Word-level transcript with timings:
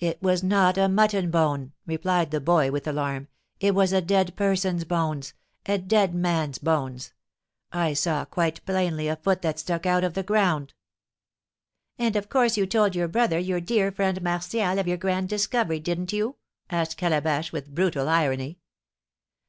"It 0.00 0.20
was 0.20 0.42
not 0.42 0.76
a 0.76 0.88
mutton 0.88 1.30
bone," 1.30 1.70
replied 1.86 2.32
the 2.32 2.40
boy, 2.40 2.68
with 2.72 2.84
alarm, 2.88 3.28
"it 3.60 3.76
was 3.76 3.92
a 3.92 4.00
dead 4.00 4.34
person's 4.34 4.84
bones, 4.84 5.34
a 5.66 5.78
dead 5.78 6.16
man's 6.16 6.58
bones. 6.58 7.12
I 7.70 7.92
saw 7.92 8.24
quite 8.24 8.66
plainly 8.66 9.06
a 9.06 9.14
foot 9.14 9.40
that 9.42 9.56
stuck 9.60 9.86
out 9.86 10.02
of 10.02 10.14
the 10.14 10.24
ground." 10.24 10.74
"And, 11.96 12.16
of 12.16 12.28
course, 12.28 12.56
you 12.56 12.66
told 12.66 12.96
your 12.96 13.06
brother, 13.06 13.38
your 13.38 13.60
dear 13.60 13.92
friend 13.92 14.20
Martial, 14.20 14.80
of 14.80 14.88
your 14.88 14.96
grand 14.96 15.28
discovery, 15.28 15.78
didn't 15.78 16.12
you?" 16.12 16.34
asked 16.68 16.96
Calabash, 16.96 17.52
with 17.52 17.72
brutal 17.72 18.08
irony. 18.08 18.58